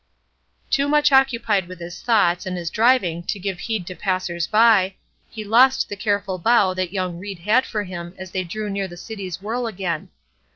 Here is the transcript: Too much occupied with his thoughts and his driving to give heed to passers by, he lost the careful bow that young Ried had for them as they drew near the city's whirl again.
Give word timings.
Too 0.71 0.87
much 0.87 1.11
occupied 1.11 1.67
with 1.67 1.79
his 1.79 2.01
thoughts 2.01 2.47
and 2.47 2.57
his 2.57 2.71
driving 2.71 3.21
to 3.27 3.37
give 3.37 3.59
heed 3.59 3.85
to 3.85 3.93
passers 3.93 4.47
by, 4.47 4.95
he 5.29 5.43
lost 5.43 5.89
the 5.89 5.95
careful 5.95 6.39
bow 6.39 6.73
that 6.73 6.91
young 6.91 7.19
Ried 7.19 7.37
had 7.37 7.67
for 7.67 7.85
them 7.85 8.15
as 8.17 8.31
they 8.31 8.43
drew 8.43 8.67
near 8.67 8.87
the 8.87 8.97
city's 8.97 9.43
whirl 9.43 9.67
again. 9.67 10.09